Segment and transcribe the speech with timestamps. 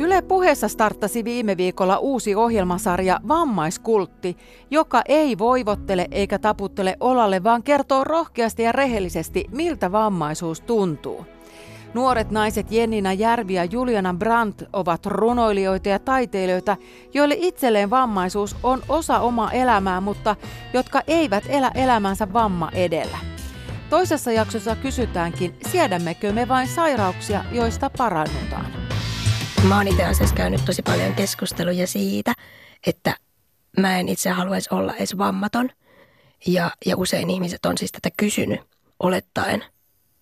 [0.00, 4.36] Yle puheessa starttasi viime viikolla uusi ohjelmasarja Vammaiskultti,
[4.70, 11.26] joka ei voivottele eikä taputtele olalle, vaan kertoo rohkeasti ja rehellisesti, miltä vammaisuus tuntuu.
[11.94, 16.76] Nuoret naiset Jennina Järvi ja Juliana Brandt ovat runoilijoita ja taiteilijoita,
[17.14, 20.36] joille itselleen vammaisuus on osa omaa elämää, mutta
[20.72, 23.18] jotka eivät elä elämänsä vamma edellä.
[23.90, 28.77] Toisessa jaksossa kysytäänkin, siedämmekö me vain sairauksia, joista parannutaan.
[29.62, 32.32] Mä oon itse asiassa käynyt tosi paljon keskusteluja siitä,
[32.86, 33.16] että
[33.78, 35.70] mä en itse haluaisi olla edes vammaton.
[36.46, 38.60] Ja, ja usein ihmiset on siis tätä kysynyt
[39.00, 39.64] olettaen,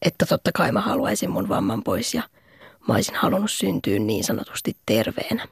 [0.02, 2.22] että totta kai mä haluaisin mun vamman pois ja
[2.88, 5.48] mä olisin halunnut syntyä niin sanotusti terveenä.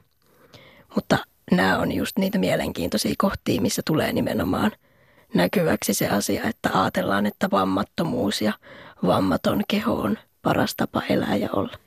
[0.95, 1.17] Mutta
[1.51, 4.71] nämä on just niitä mielenkiintoisia kohtia, missä tulee nimenomaan
[5.33, 8.53] näkyväksi se asia, että ajatellaan, että vammattomuus ja
[9.05, 11.77] vammaton keho on paras tapa elää ja olla.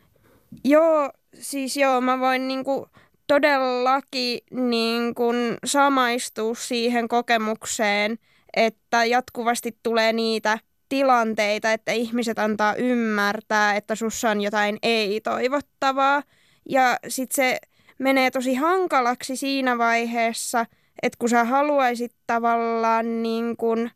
[0.65, 2.89] Joo, siis joo, mä voin niinku
[3.27, 5.33] todellakin niinku
[5.65, 8.19] samaistua siihen kokemukseen,
[8.57, 16.23] että jatkuvasti tulee niitä tilanteita, että ihmiset antaa ymmärtää, että sussa on jotain ei-toivottavaa.
[16.69, 17.59] Ja sitten se
[17.99, 20.67] menee tosi hankalaksi siinä vaiheessa,
[21.03, 23.91] että kun sä haluaisit tavallaan niin kuin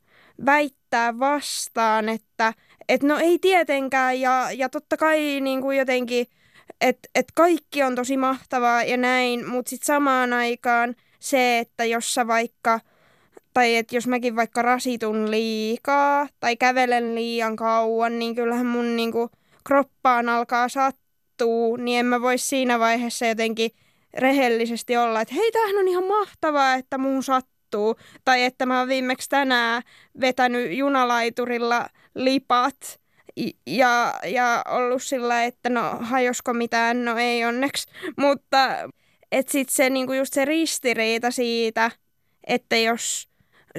[0.46, 2.54] väittää vastaan, että
[2.88, 6.26] et no ei tietenkään ja, ja totta kai niin kuin jotenkin–
[6.82, 12.14] että et kaikki on tosi mahtavaa ja näin, mutta sitten samaan aikaan se, että jos
[12.14, 12.80] sä vaikka,
[13.54, 19.30] tai että jos mäkin vaikka rasitun liikaa tai kävelen liian kauan, niin kyllähän mun niinku
[19.64, 23.70] kroppaan alkaa sattua, niin en mä voi siinä vaiheessa jotenkin
[24.14, 27.96] rehellisesti olla, että hei, tämähän on ihan mahtavaa, että muun sattuu.
[28.24, 29.82] Tai että mä oon viimeksi tänään
[30.20, 33.01] vetänyt junalaiturilla lipat
[33.66, 37.88] ja, ja ollut sillä, että no hajosko mitään, no ei onneksi.
[38.16, 38.68] Mutta
[39.32, 41.90] et sit se niinku just se ristiriita siitä,
[42.46, 43.28] että jos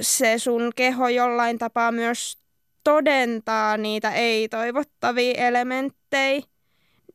[0.00, 2.38] se sun keho jollain tapaa myös
[2.84, 6.42] todentaa niitä ei-toivottavia elementtejä,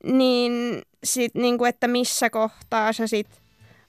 [0.04, 3.42] niin sit niinku, että missä kohtaa sä sit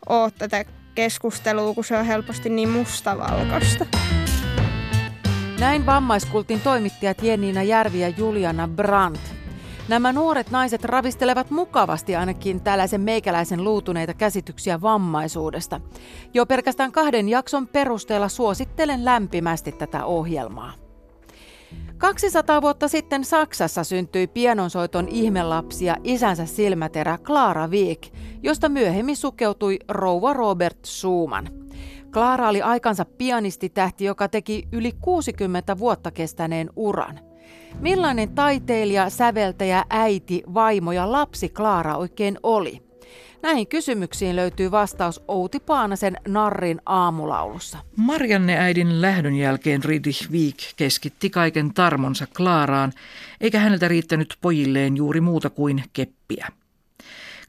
[0.08, 0.64] oot tätä
[0.94, 3.86] keskustelua, kun se on helposti niin mustavalkoista.
[5.60, 9.20] Näin vammaiskultin toimittajat Jenniina Järvi ja Juliana Brandt.
[9.88, 15.80] Nämä nuoret naiset ravistelevat mukavasti ainakin tällaisen meikäläisen luutuneita käsityksiä vammaisuudesta.
[16.34, 20.72] Jo pelkästään kahden jakson perusteella suosittelen lämpimästi tätä ohjelmaa.
[21.98, 30.32] 200 vuotta sitten Saksassa syntyi pianonsoiton ihmelapsia isänsä silmäterä Clara Wieck, josta myöhemmin sukeutui rouva
[30.32, 31.59] Robert Schumann.
[32.12, 37.20] Klaara oli aikansa pianistitähti, joka teki yli 60 vuotta kestäneen uran.
[37.80, 42.82] Millainen taiteilija, säveltäjä, äiti, vaimo ja lapsi Klaara oikein oli?
[43.42, 47.78] Näihin kysymyksiin löytyy vastaus Outi Paanasen Narrin aamulaulussa.
[47.96, 52.92] Marianne äidin lähdön jälkeen Friedrich Wieck keskitti kaiken tarmonsa Klaaraan,
[53.40, 56.48] eikä häneltä riittänyt pojilleen juuri muuta kuin keppiä.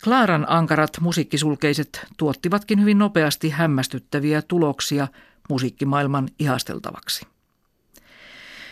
[0.04, 5.08] Klaaran ankarat musiikkisulkeiset tuottivatkin hyvin nopeasti hämmästyttäviä tuloksia
[5.50, 7.26] musiikkimaailman ihasteltavaksi.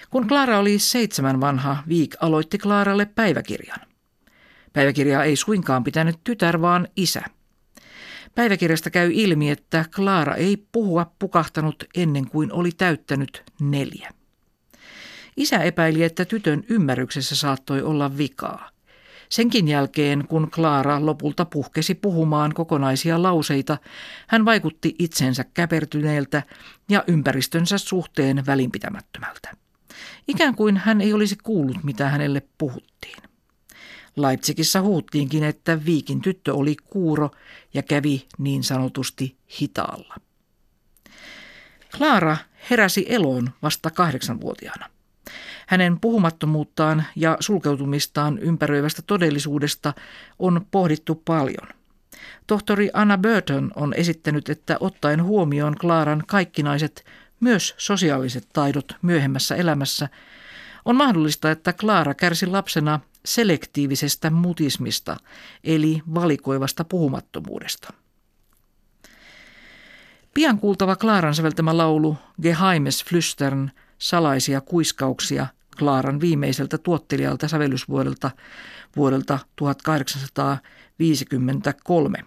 [0.09, 3.79] Kun Klaara oli seitsemän vanha, Viik aloitti Klaaralle päiväkirjan.
[4.73, 7.22] Päiväkirjaa ei suinkaan pitänyt tytär, vaan isä.
[8.35, 14.11] Päiväkirjasta käy ilmi, että Klaara ei puhua pukahtanut ennen kuin oli täyttänyt neljä.
[15.38, 18.69] Isä epäili, että tytön ymmärryksessä saattoi olla vikaa–
[19.29, 23.78] Senkin jälkeen, kun Klaara lopulta puhkesi puhumaan kokonaisia lauseita,
[24.28, 26.44] hän vaikutti itsensä käpertyneeltä
[26.90, 29.51] ja ympäristönsä suhteen välinpitämättömältä.
[30.28, 33.23] Ikään kuin hän ei olisi kuullut, mitä hänelle puhuttiin.
[34.16, 37.31] Leipzigissä huuttiinkin, että Viikin tyttö oli kuuro
[37.73, 40.16] ja kävi niin sanotusti hitaalla.
[41.97, 42.38] Klaara
[42.69, 44.90] heräsi eloon vasta kahdeksanvuotiaana.
[45.69, 49.94] Hänen puhumattomuuttaan ja sulkeutumistaan ympäröivästä todellisuudesta
[50.40, 51.68] on pohdittu paljon.
[52.47, 57.05] Tohtori Anna Burton on esittänyt, että ottaen huomioon Klaaran kaikkinaiset,
[57.40, 60.09] myös sosiaaliset taidot myöhemmässä elämässä,
[60.85, 65.17] on mahdollista, että Klaara kärsi lapsena selektiivisestä mutismista,
[65.64, 67.94] eli valikoivasta puhumattomuudesta.
[70.34, 75.47] Pian kuultava Klaaran säveltämä laulu Geheimes Flüstern, salaisia kuiskauksia,
[75.79, 78.31] Klaaran viimeiseltä tuottelijalta sävellysvuodelta
[78.96, 82.26] vuodelta 1853.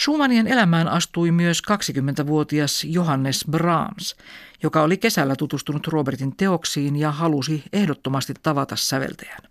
[0.00, 4.16] Schumannien elämään astui myös 20-vuotias Johannes Brahms,
[4.62, 9.42] joka oli kesällä tutustunut Robertin teoksiin ja halusi ehdottomasti tavata säveltäjän.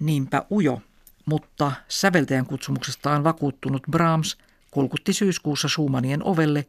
[0.00, 0.82] Niinpä ujo
[1.26, 4.36] mutta säveltäjän kutsumuksestaan vakuuttunut Brahms
[4.70, 6.66] kulkutti syyskuussa Schumannien ovelle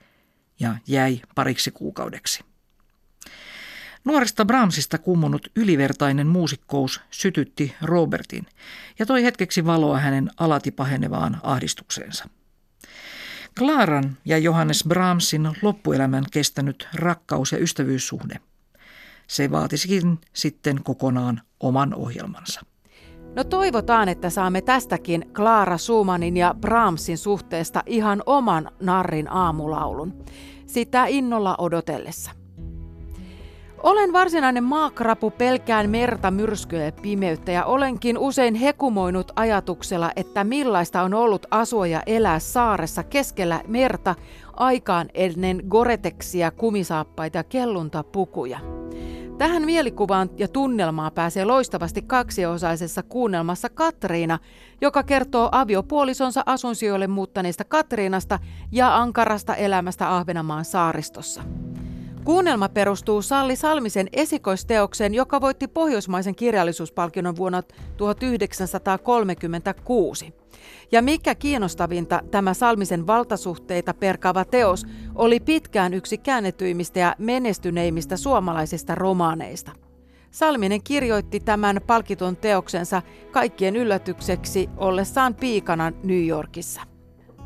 [0.59, 2.52] ja jäi pariksi kuukaudeksi.
[4.05, 8.45] Nuoresta Brahmsista kummunut ylivertainen muusikkous sytytti Robertin
[8.99, 12.29] ja toi hetkeksi valoa hänen alati pahenevaan ahdistukseensa.
[13.57, 18.39] Klaaran ja Johannes Brahmsin loppuelämän kestänyt rakkaus- ja ystävyyssuhde.
[19.27, 22.61] Se vaatisikin sitten kokonaan oman ohjelmansa.
[23.35, 30.25] No toivotaan, että saamme tästäkin Klaara Sumanin ja Brahmsin suhteesta ihan oman narrin aamulaulun.
[30.65, 32.42] Sitä innolla odotellessa.
[33.83, 41.01] Olen varsinainen maakrapu, pelkään merta, myrskyä ja pimeyttä ja olenkin usein hekumoinut ajatuksella, että millaista
[41.01, 44.15] on ollut asua ja elää saaressa keskellä merta
[44.53, 48.59] aikaan ennen goreteksia, kumisaappaita ja kelluntapukuja.
[49.37, 54.39] Tähän mielikuvaan ja tunnelmaan pääsee loistavasti kaksiosaisessa kuunnelmassa Katriina,
[54.81, 58.39] joka kertoo aviopuolisonsa asunsijoille muuttaneesta Katriinasta
[58.71, 61.41] ja ankarasta elämästä Ahvenanmaan saaristossa.
[62.25, 67.63] Kuunnelma perustuu Salli Salmisen esikoisteokseen, joka voitti pohjoismaisen kirjallisuuspalkinnon vuonna
[67.97, 70.33] 1936.
[70.91, 74.85] Ja mikä kiinnostavinta, tämä Salmisen valtasuhteita perkaava teos
[75.15, 79.71] oli pitkään yksi käännetyimmistä ja menestyneimmistä suomalaisista romaaneista.
[80.31, 86.92] Salminen kirjoitti tämän palkitun teoksensa kaikkien yllätykseksi ollessaan piikana New Yorkissa.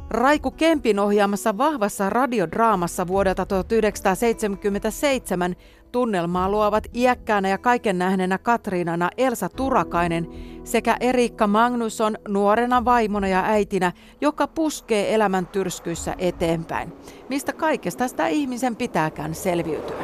[0.09, 5.55] Raiku Kempin ohjaamassa vahvassa radiodraamassa vuodelta 1977
[5.91, 10.27] tunnelmaa luovat iäkkäänä ja kaiken nähneenä Katriinana Elsa Turakainen
[10.63, 16.93] sekä Erikka Magnusson nuorena vaimona ja äitinä, joka puskee elämän tyrskyissä eteenpäin.
[17.29, 20.03] Mistä kaikesta sitä ihmisen pitääkään selviytyä?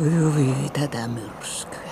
[0.00, 1.87] Oi tätä myrskyä.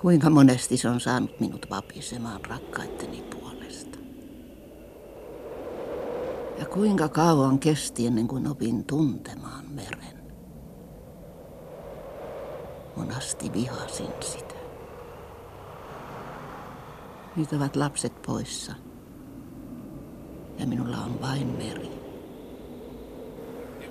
[0.00, 3.98] Kuinka monesti se on saanut minut vapisemaan rakkaitteni puolesta.
[6.58, 10.16] Ja kuinka kauan kesti ennen kuin opin tuntemaan meren.
[12.96, 14.54] Monasti vihasin sitä.
[17.36, 18.72] Nyt ovat lapset poissa.
[20.58, 21.90] Ja minulla on vain meri.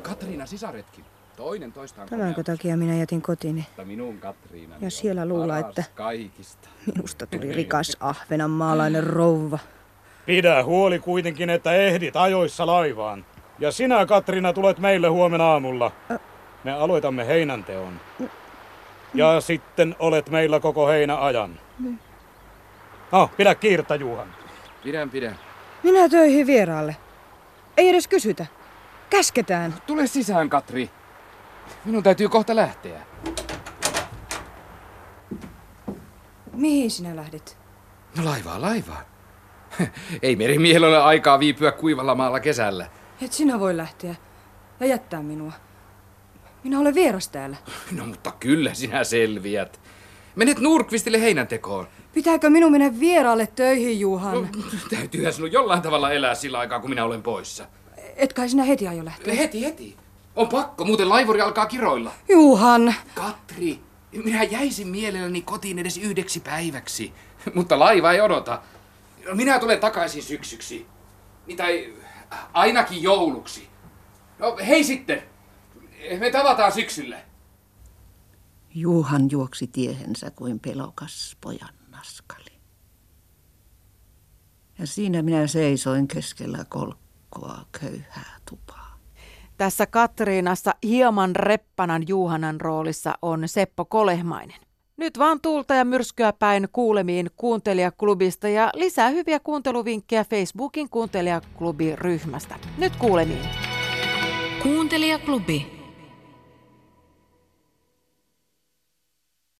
[0.01, 1.05] Katriina sisaretkin.
[1.35, 3.67] Toinen toistaan Tämänkö takia minä jätin kotini?
[3.85, 4.75] minun Katriina.
[4.81, 6.69] Ja siellä luulla, että kaikista.
[6.85, 9.59] minusta tuli rikas ahvenanmaalainen rouva.
[10.25, 13.25] Pidä huoli kuitenkin, että ehdit ajoissa laivaan.
[13.59, 15.91] Ja sinä, Katriina, tulet meille huomenna aamulla.
[16.63, 17.99] Me aloitamme heinänteon.
[19.13, 21.59] Ja sitten olet meillä koko heinäajan.
[23.11, 24.27] Oh, pidä kiirtä, Juhan.
[24.83, 25.35] Pidän, pidän.
[25.83, 26.95] Minä töihin vieraalle.
[27.77, 28.45] Ei edes kysytä.
[29.09, 29.73] Käsketään.
[29.87, 30.89] Tule sisään, Katri.
[31.85, 33.01] Minun täytyy kohta lähteä.
[36.53, 37.57] Mihin sinä lähdet?
[38.17, 39.01] No laivaa, laivaa.
[40.21, 42.87] Ei merimiehellä ole aikaa viipyä kuivalla maalla kesällä.
[43.21, 44.15] Et sinä voi lähteä
[44.79, 45.51] ja jättää minua.
[46.63, 47.57] Minä olen vieras täällä.
[47.91, 49.79] No mutta kyllä sinä selviät.
[50.35, 51.87] Menet Nurkvistille heinäntekoon.
[52.13, 54.33] Pitääkö minun mennä vieraalle töihin, Juhan?
[54.33, 54.47] No,
[54.89, 57.65] täytyyhän sinun jollain tavalla elää sillä aikaa, kun minä olen poissa.
[58.15, 59.33] Et kai sinä heti aio lähteä?
[59.33, 59.97] Heti, heti.
[60.35, 62.11] On pakko, muuten laivori alkaa kiroilla.
[62.29, 62.95] Juhan!
[63.15, 63.79] Katri,
[64.23, 67.13] minä jäisin mielelläni kotiin edes yhdeksi päiväksi.
[67.55, 68.61] Mutta laiva ei odota.
[69.33, 70.85] Minä tulen takaisin syksyksi.
[71.47, 71.93] Niin tai
[72.53, 73.69] ainakin jouluksi.
[74.39, 75.23] No hei sitten.
[76.19, 77.21] Me tavataan syksyllä.
[78.73, 82.55] Juhan juoksi tiehensä kuin pelokas pojan naskali.
[84.79, 88.84] Ja siinä minä seisoin keskellä kolkkoa köyhää tupaa.
[89.57, 94.57] Tässä Katriinassa hieman reppanan Juhanan roolissa on Seppo Kolehmainen.
[94.97, 102.55] Nyt vaan tuulta ja myrskyä päin kuulemiin kuuntelijaklubista ja lisää hyviä kuunteluvinkkejä Facebookin kuuntelijaklubi-ryhmästä.
[102.77, 103.47] Nyt kuulemiin.
[104.63, 105.84] Kuuntelijaklubi.